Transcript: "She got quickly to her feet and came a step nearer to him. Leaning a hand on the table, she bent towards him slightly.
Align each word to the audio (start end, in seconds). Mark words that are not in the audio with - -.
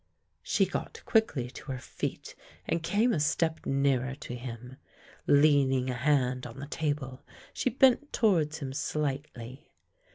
"She 0.41 0.65
got 0.65 1.03
quickly 1.05 1.51
to 1.51 1.71
her 1.71 1.77
feet 1.77 2.33
and 2.67 2.81
came 2.81 3.13
a 3.13 3.19
step 3.19 3.67
nearer 3.67 4.15
to 4.15 4.33
him. 4.35 4.77
Leaning 5.27 5.91
a 5.91 5.93
hand 5.93 6.47
on 6.47 6.59
the 6.59 6.65
table, 6.65 7.23
she 7.53 7.69
bent 7.69 8.11
towards 8.11 8.57
him 8.57 8.73
slightly. 8.73 9.69